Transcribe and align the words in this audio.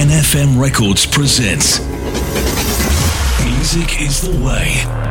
NFM 0.00 0.58
Records 0.58 1.04
presents 1.04 1.78
Music 3.44 4.00
is 4.00 4.22
the 4.22 4.30
Way. 4.42 5.09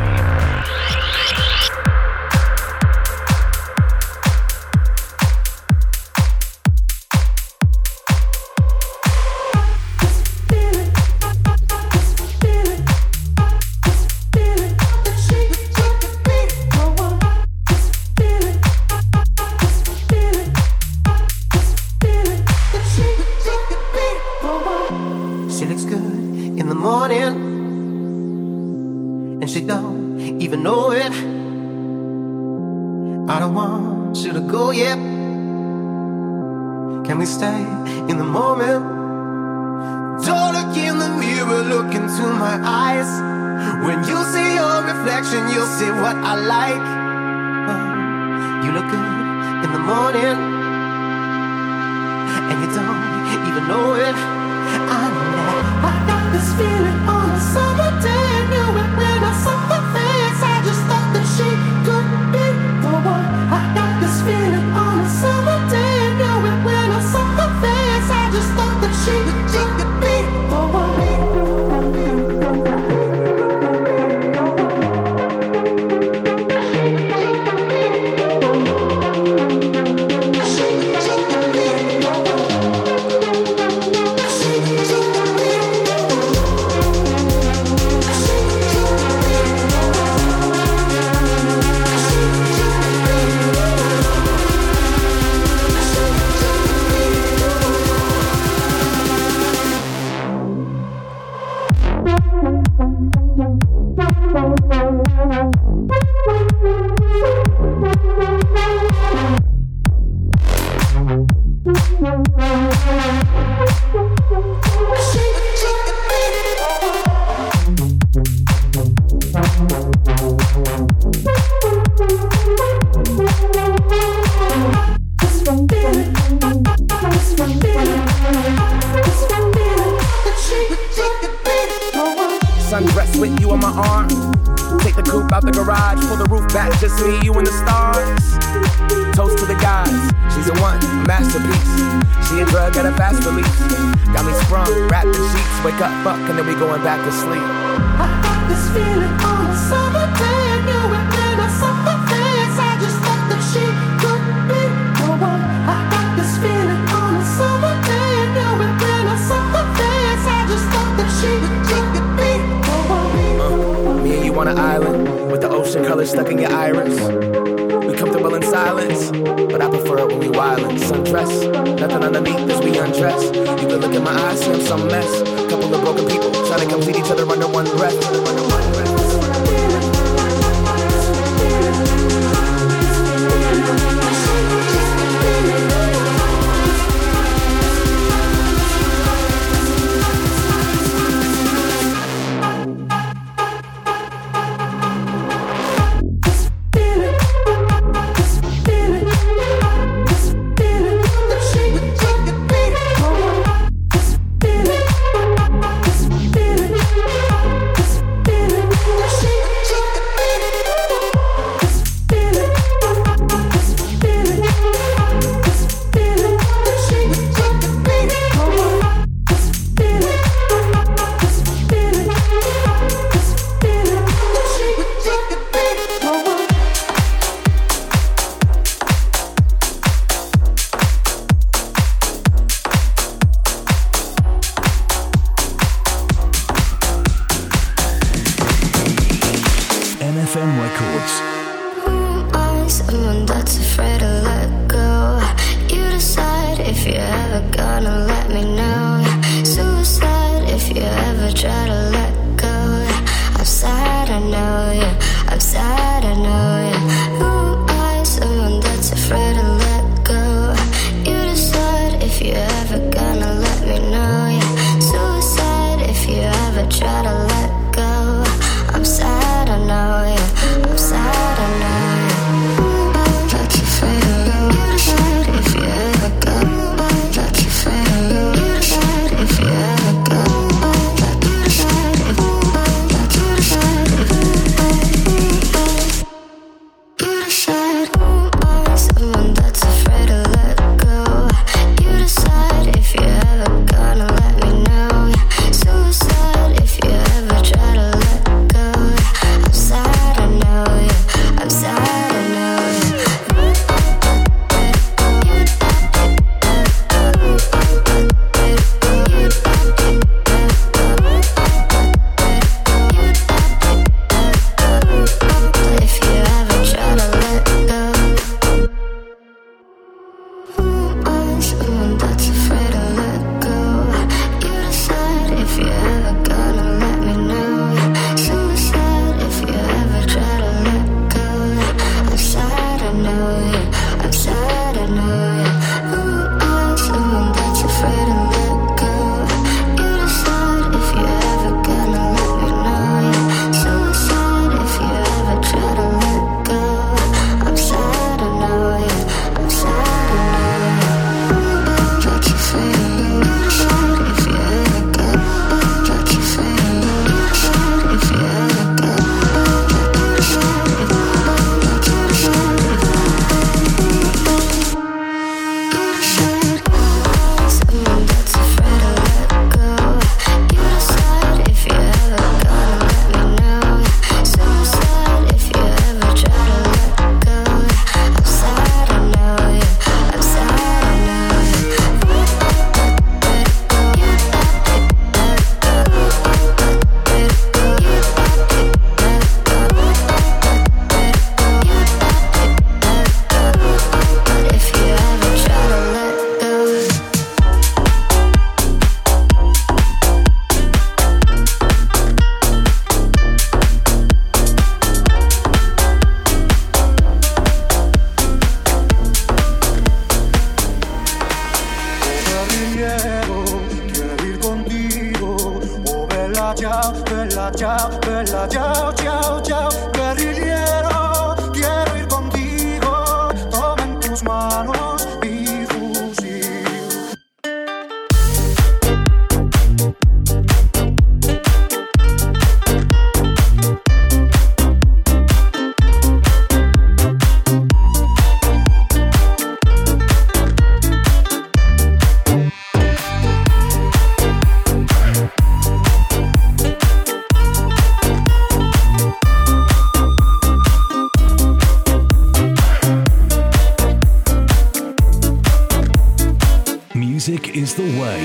Is 457.70 457.76
the 457.76 457.84
way. 458.00 458.20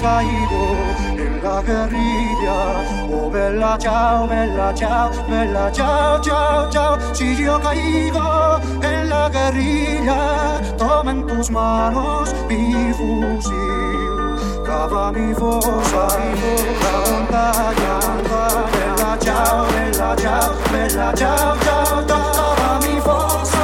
Caigo 0.00 0.76
en 1.16 1.42
la 1.42 1.62
guerrilla, 1.62 2.58
oh 3.10 3.30
bella 3.30 3.76
ciao, 3.78 4.26
bella 4.26 4.72
ciao, 4.74 5.10
bella 5.28 5.70
ciao, 5.72 6.20
ciao, 6.22 6.70
ciao. 6.70 7.14
Si 7.14 7.36
yo 7.36 7.58
caigo 7.60 8.60
en 8.82 9.08
la 9.08 9.28
guerrilla, 9.28 10.60
toma 10.78 11.10
en 11.10 11.26
tus 11.26 11.50
manos 11.50 12.34
mi 12.48 12.92
fusil. 12.96 14.14
Cava 14.64 15.12
mi 15.12 15.34
fosa, 15.34 16.04
la 16.84 16.94
montaña, 17.06 17.94
bella 18.74 19.12
ciao, 19.24 19.66
bella 19.72 20.16
ciao, 20.16 20.54
bella 20.72 21.12
ciao, 21.14 21.56
ciao. 21.64 22.06
Cava 22.06 22.78
mi 22.84 23.00
fosa 23.00 23.57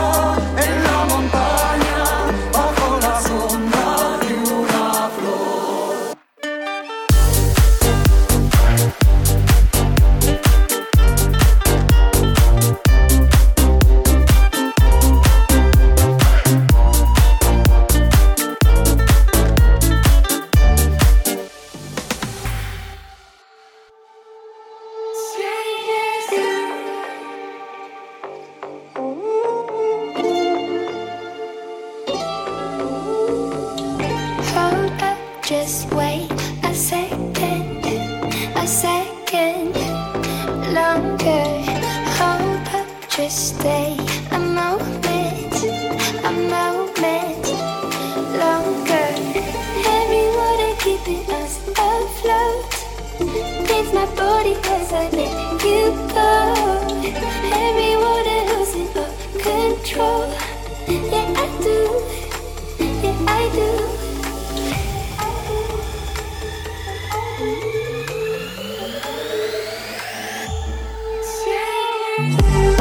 years. 72.19 72.74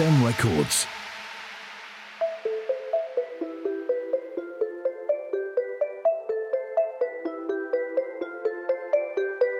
NFM 0.00 0.24
Records. 0.24 0.86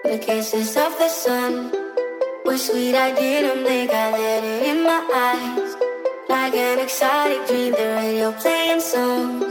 The 0.04 0.18
kisses 0.18 0.76
of 0.76 0.96
the 0.98 1.08
sun 1.08 1.72
were 2.44 2.56
sweet. 2.56 2.94
I 2.94 3.12
didn't 3.12 3.64
think 3.64 3.90
I 3.92 4.12
let 4.12 4.44
it 4.44 4.62
in 4.66 4.84
my 4.84 5.02
eyes. 5.14 5.76
Like 6.28 6.54
an 6.54 6.78
exotic 6.78 7.46
dream, 7.46 7.72
the 7.72 7.86
radio 7.96 8.32
playing 8.32 8.80
songs 8.80 9.44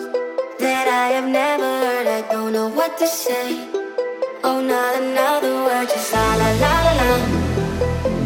that 0.60 0.88
I 0.88 1.10
have 1.15 1.29
never 1.29 1.63
heard. 1.63 2.08
I 2.08 2.22
don't 2.31 2.53
know 2.53 2.67
what 2.67 2.98
to 2.98 3.08
say. 3.08 3.69
Oh, 4.43 4.62
not 4.62 5.01
another 5.01 5.53
word, 5.65 5.88
just 5.89 6.13
la 6.13 6.36
la 6.36 6.51
la 6.51 6.84
la 6.84 6.93
la. 6.93 7.38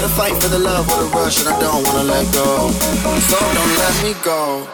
gotta 0.00 0.14
fight 0.14 0.42
for 0.42 0.48
the 0.48 0.58
love 0.58 0.88
or 0.88 1.04
the 1.04 1.10
rush, 1.10 1.40
and 1.40 1.48
I 1.50 1.60
don't 1.60 1.86
wanna 1.86 2.04
let 2.04 2.32
go. 2.32 2.70
So 3.28 3.38
don't 3.38 3.76
let 3.76 4.02
me 4.02 4.14
go. 4.24 4.66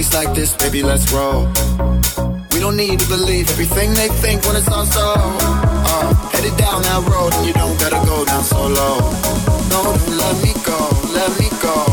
place 0.00 0.14
like 0.14 0.34
this, 0.34 0.56
baby, 0.56 0.82
let's 0.82 1.12
roll. 1.12 1.46
We 2.52 2.60
don't 2.60 2.76
need 2.76 3.00
to 3.00 3.08
believe 3.08 3.50
everything 3.50 3.92
they 3.94 4.08
think 4.08 4.42
when 4.44 4.56
it's 4.56 4.68
all 4.68 4.86
so. 4.86 5.14
Uh, 5.16 6.14
headed 6.32 6.56
down 6.56 6.82
that 6.82 7.02
road, 7.10 7.34
and 7.34 7.46
you 7.46 7.52
don't 7.52 7.78
gotta 7.78 8.00
go 8.06 8.24
down 8.24 8.42
solo. 8.42 8.98
No, 9.68 9.80
don't 9.82 10.16
let 10.16 10.36
me 10.42 10.52
go, 10.64 10.78
let 11.12 11.30
me 11.38 11.48
go. 11.60 11.89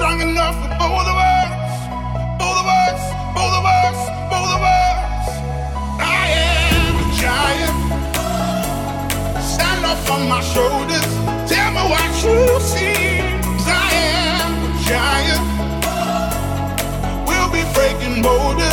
strong 0.00 0.22
enough 0.22 0.54
for 0.54 0.88
both 0.88 1.08
of 1.12 1.18
us, 1.36 1.52
both 2.40 2.58
of 2.62 2.66
us, 2.80 3.00
both 3.36 3.54
of 3.60 3.64
us, 3.66 3.98
both 4.32 4.52
of 4.56 4.62
us. 4.64 5.28
I 6.00 6.24
am 6.48 6.92
a 7.04 7.06
giant. 7.20 7.76
Stand 9.44 9.84
up 9.84 10.00
on 10.10 10.22
my 10.26 10.40
shoulders. 10.54 11.10
Tell 11.52 11.70
me 11.76 11.82
what 11.92 12.12
you 12.24 12.38
see. 12.72 13.20
I 13.68 13.90
am 14.16 14.50
a 14.64 14.72
giant. 14.88 15.44
We'll 17.28 17.50
be 17.52 17.62
breaking 17.74 18.22
borders. 18.22 18.69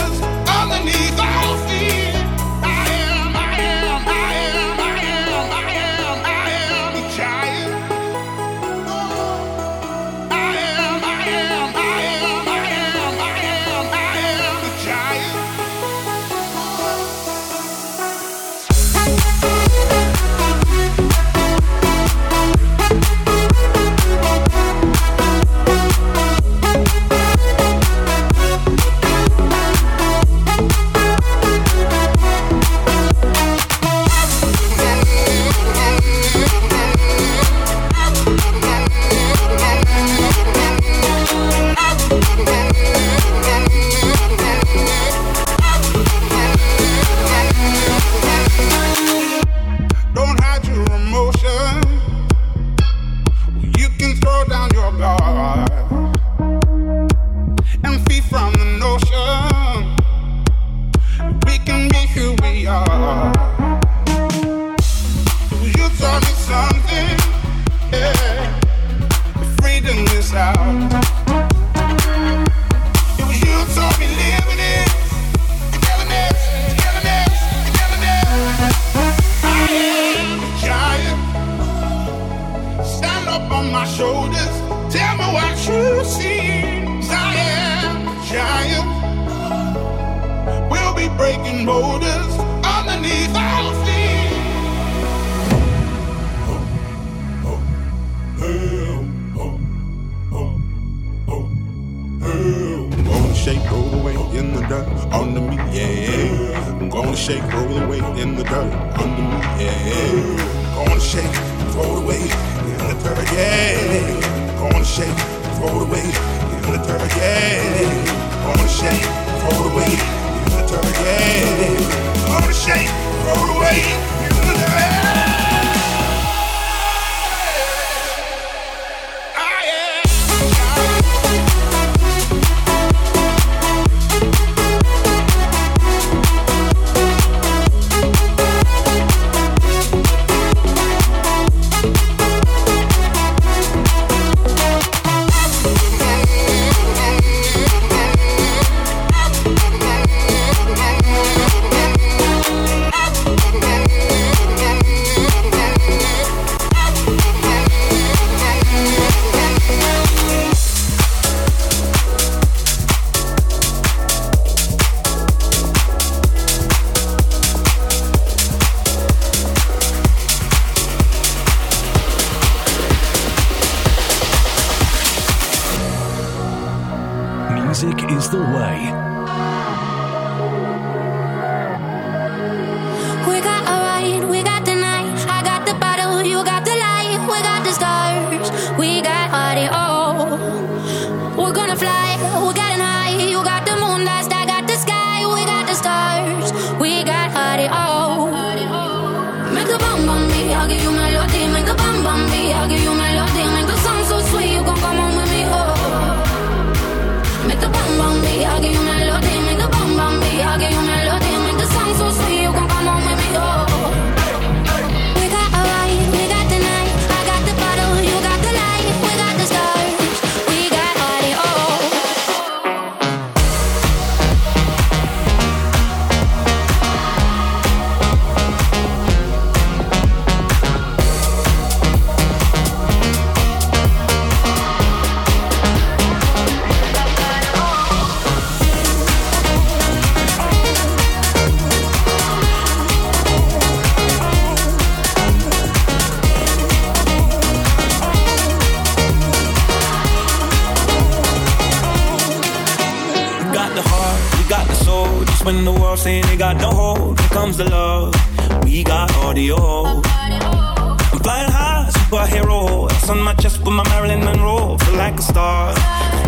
My 263.77 263.83
Marilyn 263.89 264.25
Monroe. 264.25 264.75
Feel 264.79 264.95
like 264.95 265.19
a 265.19 265.21
star. 265.21 265.73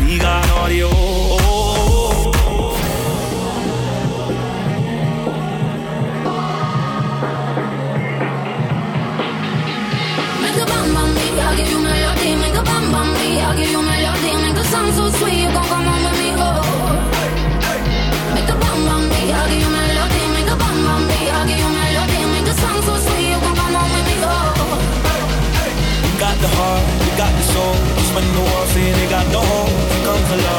We 0.06 0.20
got 0.20 0.48
audio. 0.52 1.69
Soul. 28.20 28.36
Just 28.36 28.36
when 28.36 28.36
the 28.36 28.42
world 28.52 28.68
saying 28.70 28.94
they 28.94 29.10
got 29.10 30.59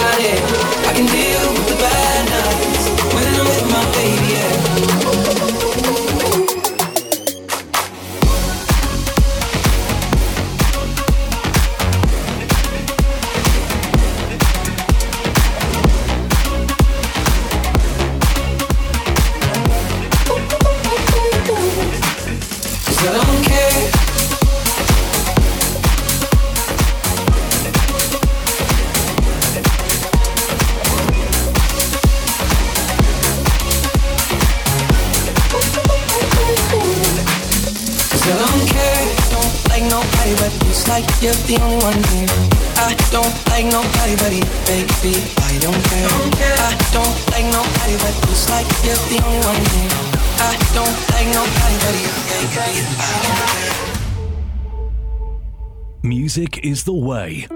Is 56.61 56.83
the 56.83 56.93
way. 56.93 57.47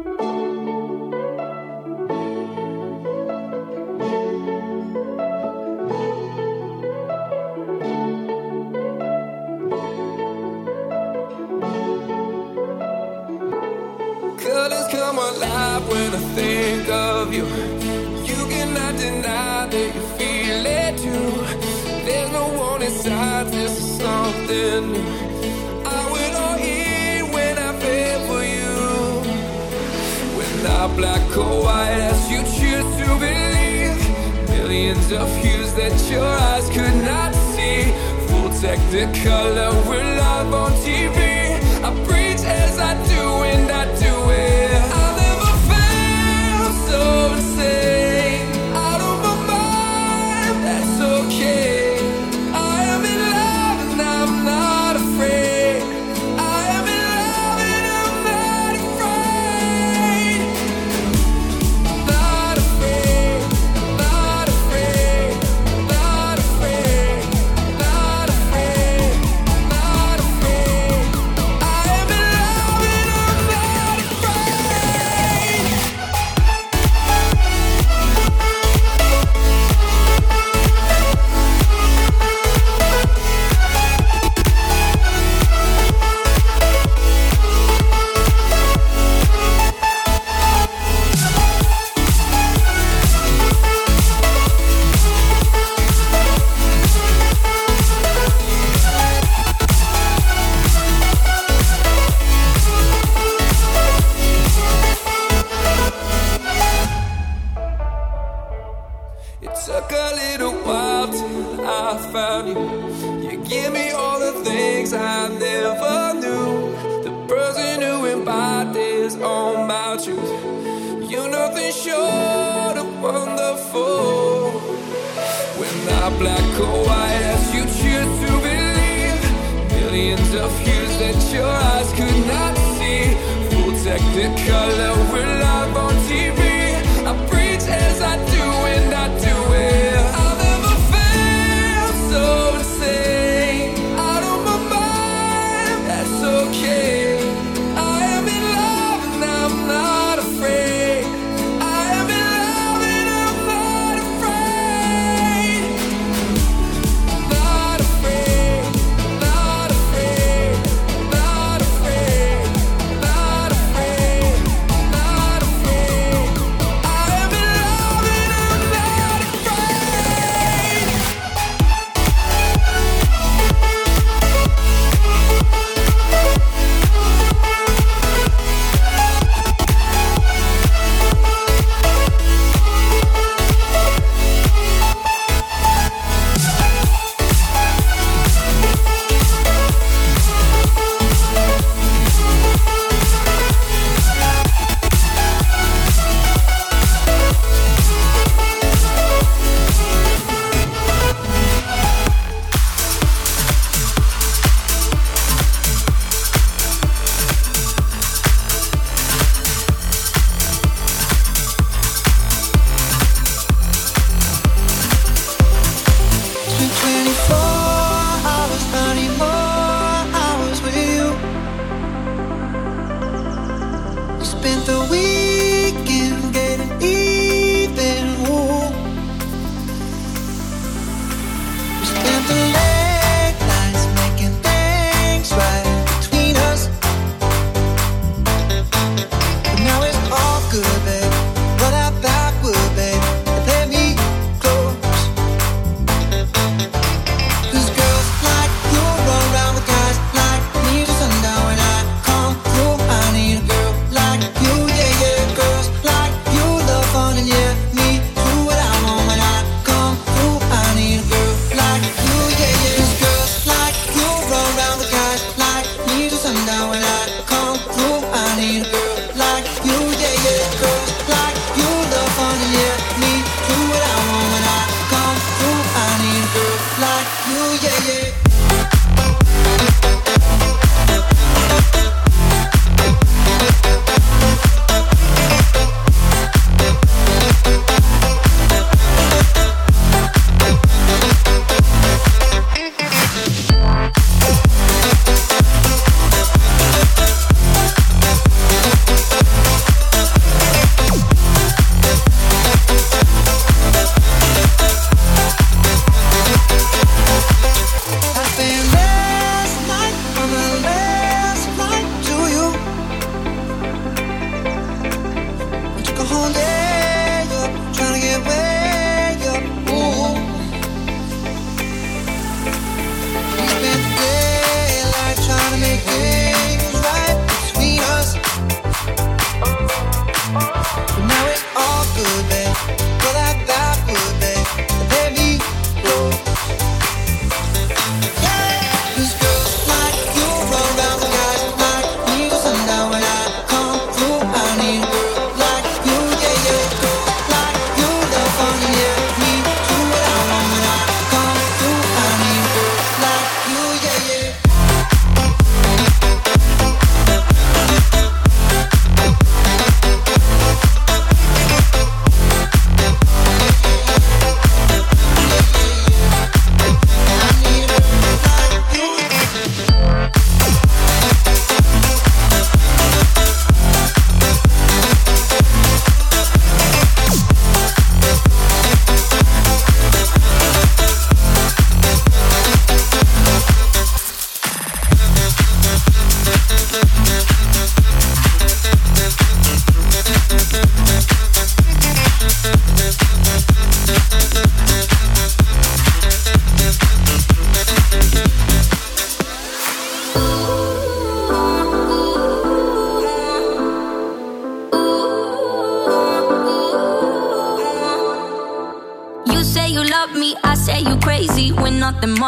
Yeah, 277.65 277.87
yeah. 277.87 277.94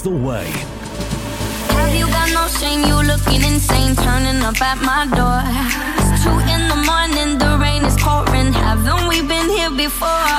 the 0.00 0.10
way. 0.10 0.46
Have 1.76 1.94
you 1.94 2.06
got 2.06 2.28
no 2.32 2.48
shame? 2.48 2.80
You 2.88 2.96
looking 3.02 3.42
insane, 3.44 3.94
turning 3.94 4.42
up 4.42 4.60
at 4.62 4.80
my 4.80 5.04
door. 5.12 5.42
It's 6.00 6.24
two 6.24 6.32
in 6.54 6.62
the 6.72 6.78
morning, 6.88 7.38
the 7.38 7.58
rain 7.60 7.84
is 7.84 7.96
pouring. 8.00 8.52
Haven't 8.52 9.08
we 9.08 9.20
been 9.20 9.48
here 9.50 9.70
before? 9.70 10.32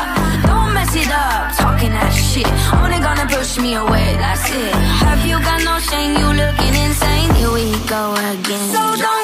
Don't 0.50 0.74
mess 0.74 0.96
it 0.96 1.12
up, 1.12 1.54
talking 1.56 1.92
that 1.92 2.10
shit. 2.10 2.50
Only 2.82 3.00
gonna 3.00 3.28
push 3.30 3.60
me 3.60 3.76
away, 3.76 4.18
that's 4.18 4.50
it. 4.50 4.74
Have 5.06 5.24
you 5.26 5.38
got 5.40 5.62
no 5.64 5.78
shame? 5.80 6.18
You 6.18 6.30
looking 6.34 6.74
insane. 6.74 7.30
Here 7.36 7.52
we 7.52 7.72
go 7.86 8.14
again. 8.34 8.74
So 8.74 8.82
don't 8.98 9.23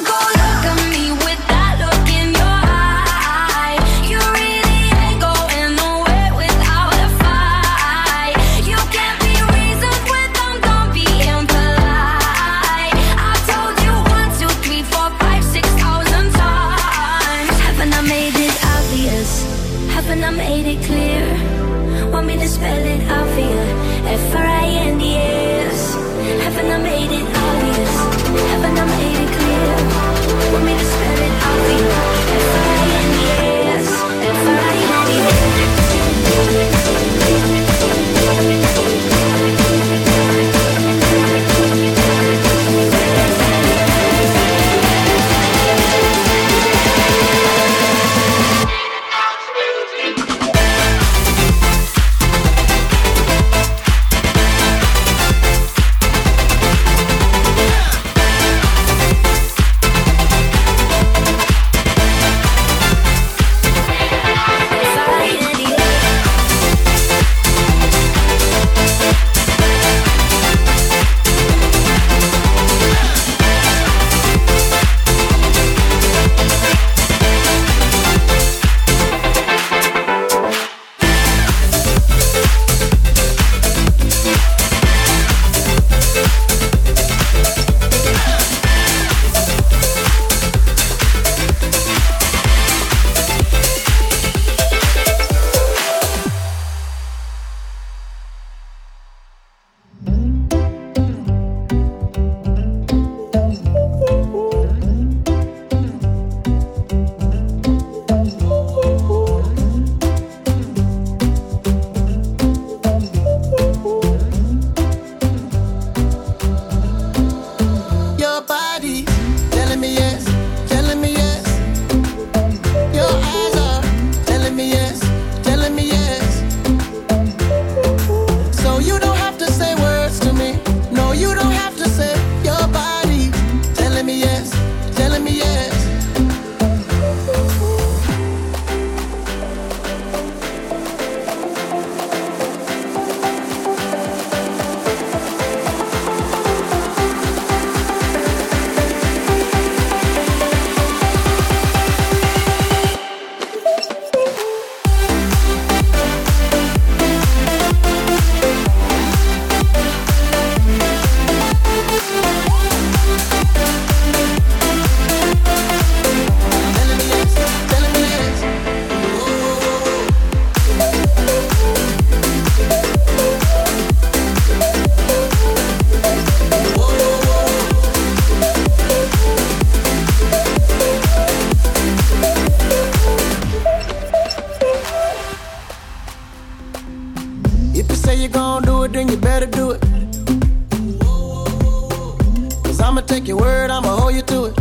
word, 193.49 193.71
I'ma 193.71 193.91
hold 193.99 194.13
you 194.13 194.23
to 194.33 194.39
it. 194.49 194.55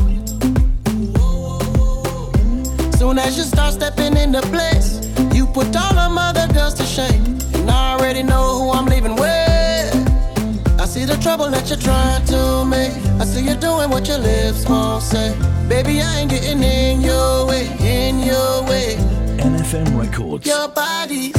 Soon 2.98 3.18
as 3.18 3.36
you 3.38 3.44
start 3.44 3.74
stepping 3.74 4.16
into 4.16 4.40
place, 4.54 4.88
you 5.36 5.46
put 5.46 5.76
all 5.76 6.10
my 6.10 6.30
other 6.30 6.48
girls 6.54 6.74
to 6.80 6.84
shame. 6.96 7.24
And 7.56 7.70
I 7.70 7.94
already 7.94 8.22
know 8.22 8.44
who 8.58 8.66
I'm 8.78 8.86
leaving 8.86 9.16
with. 9.24 9.90
I 10.82 10.86
see 10.94 11.04
the 11.04 11.18
trouble 11.24 11.48
that 11.54 11.64
you're 11.68 11.84
trying 11.90 12.24
to 12.32 12.64
make. 12.64 12.94
I 13.22 13.24
see 13.32 13.44
you 13.48 13.56
doing 13.68 13.88
what 13.90 14.08
your 14.08 14.20
lips 14.30 14.66
won't 14.68 15.02
say. 15.02 15.28
Baby, 15.68 16.00
I 16.00 16.20
ain't 16.20 16.30
getting 16.30 16.62
in 16.62 17.00
your 17.02 17.46
way, 17.46 17.64
in 17.80 18.14
your 18.30 18.52
way. 18.70 18.96
NFM 19.48 19.88
Records. 20.00 20.46
Your 20.46 20.68
body 20.68 21.37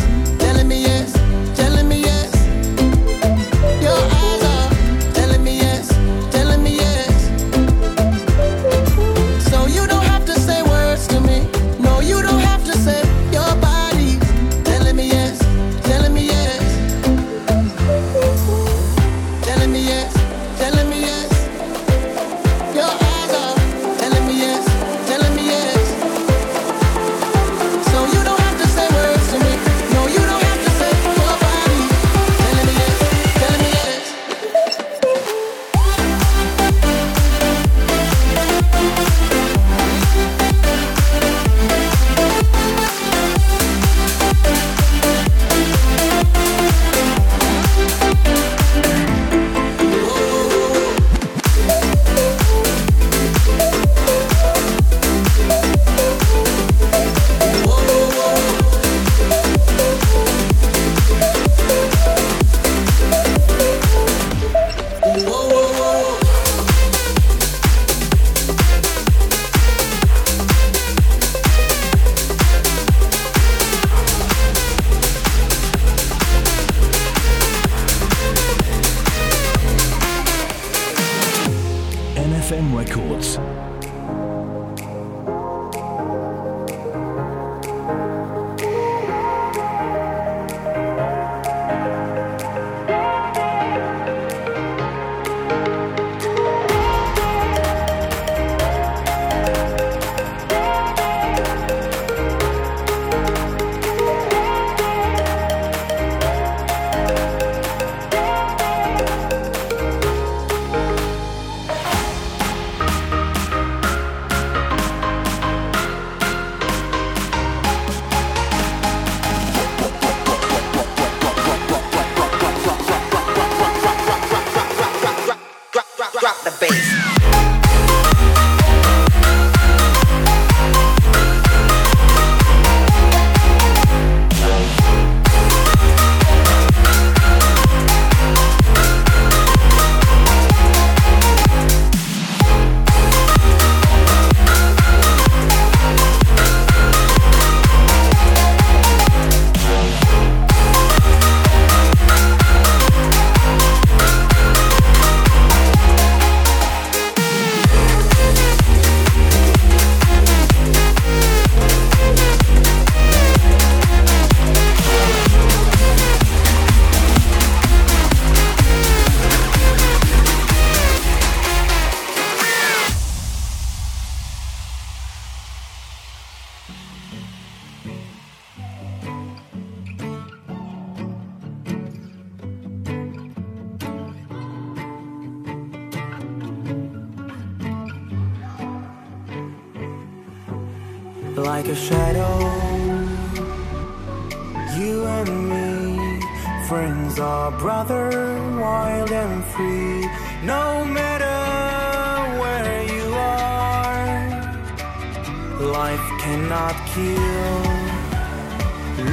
cannot 206.30 206.76
kill. 206.94 207.62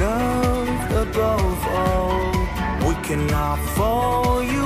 Love 0.05 0.91
above 1.03 1.61
all, 1.81 2.31
we 2.85 2.93
cannot 3.07 3.57
fall. 3.75 4.56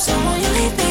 someone 0.00 0.40
you 0.40 0.48
leave 0.48 0.78
me 0.78 0.89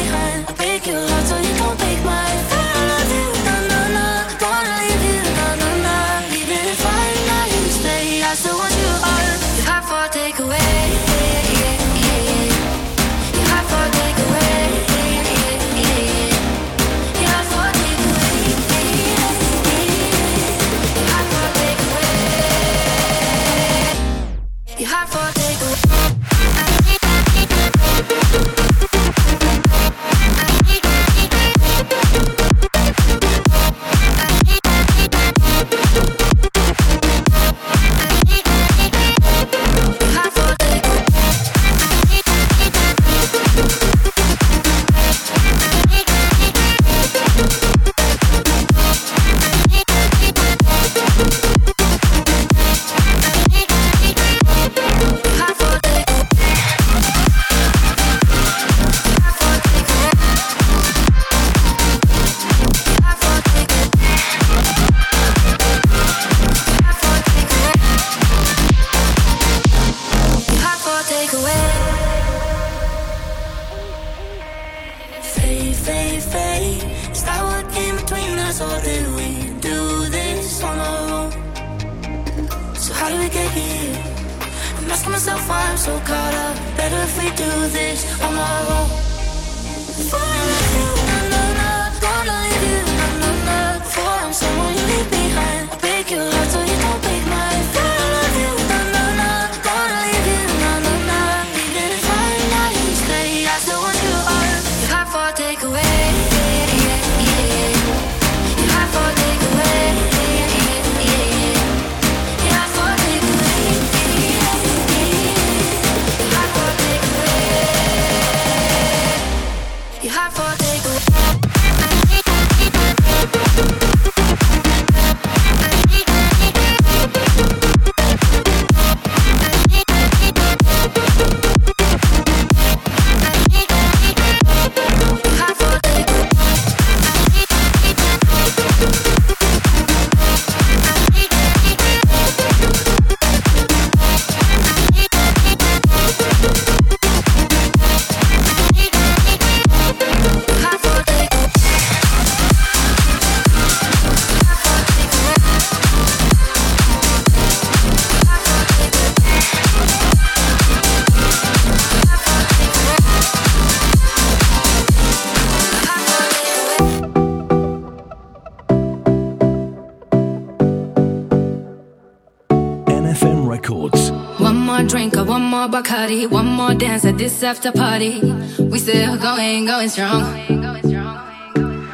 party. 176.10 176.26
One 176.26 176.46
more 176.46 176.74
dance 176.74 177.04
at 177.04 177.18
this 177.18 177.42
after 177.42 177.72
party. 177.72 178.20
We 178.58 178.78
still 178.78 179.16
going, 179.16 179.66
going 179.66 179.88
strong. 179.88 180.24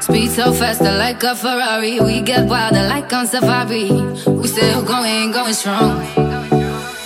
Speed 0.00 0.30
so 0.30 0.52
fast, 0.52 0.80
I 0.82 0.96
like 0.96 1.22
a 1.22 1.34
Ferrari. 1.34 2.00
We 2.00 2.22
get 2.22 2.48
wilder 2.48 2.82
like 2.88 3.12
on 3.12 3.26
safari. 3.26 3.90
We 4.40 4.48
still 4.48 4.82
going, 4.82 5.32
going 5.32 5.52
strong. 5.52 6.00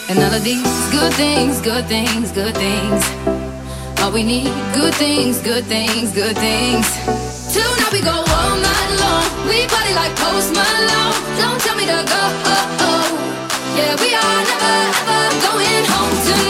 And 0.09 0.19
all 0.19 0.35
of 0.35 0.45
these 0.45 0.73
good 0.91 1.13
things, 1.15 1.61
good 1.61 1.87
things, 1.87 2.33
good 2.33 2.55
things. 2.55 3.03
All 4.01 4.13
we 4.13 4.23
need, 4.23 4.53
good 4.75 4.95
things, 4.95 5.41
good 5.41 5.65
things, 5.65 6.13
good 6.13 6.37
things. 6.37 6.87
Tonight 7.55 7.93
we 7.93 8.01
go 8.03 8.17
all 8.37 8.55
night 8.69 8.91
long. 9.03 9.27
We 9.49 9.67
party 9.67 9.95
like 9.95 10.15
Post 10.17 10.53
Malone. 10.55 11.19
Don't 11.41 11.61
tell 11.65 11.77
me 11.77 11.87
to 11.87 12.01
go. 12.13 12.23
Oh, 12.55 12.87
oh. 12.87 13.07
Yeah, 13.79 13.95
we 14.03 14.11
are 14.15 14.43
never 14.51 14.77
ever 15.01 15.23
going 15.47 15.85
home 15.93 16.17
tonight. 16.27 16.50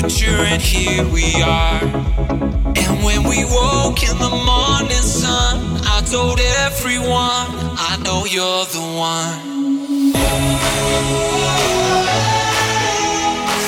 future, 0.00 0.44
and 0.44 0.62
here 0.62 1.04
we 1.08 1.42
are. 1.42 1.82
And 1.82 3.04
when 3.04 3.22
we 3.24 3.44
woke 3.44 4.02
in 4.02 4.16
the 4.18 4.30
morning 4.46 5.04
sun, 5.04 5.80
I 5.84 6.02
told 6.10 6.40
everyone, 6.40 7.48
I 7.90 7.98
know 8.04 8.24
you're 8.24 8.64
the 8.76 8.80
one. 8.96 9.40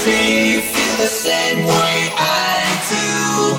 See, 0.02 0.54
you 0.54 0.60
feel 0.60 0.96
the 0.96 1.06
same 1.06 1.66
way 1.66 2.10
I 2.16 2.62
do. 2.92 3.58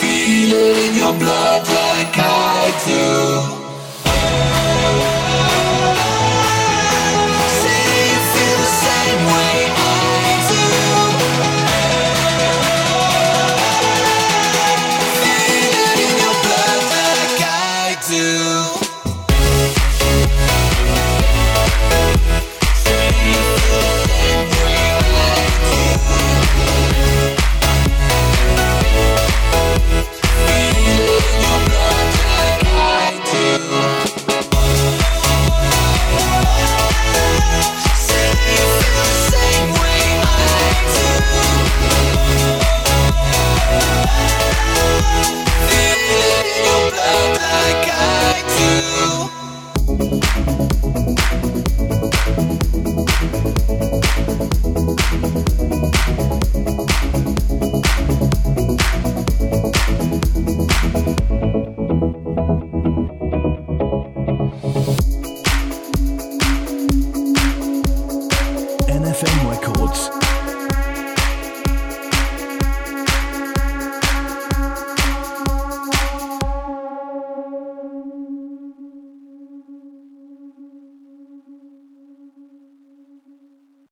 feel 0.00 0.52
it 0.52 0.76
in 0.88 0.94
your 0.96 1.14
blood 1.18 1.66
like 1.68 2.18
I 2.18 2.72
do. 2.86 3.57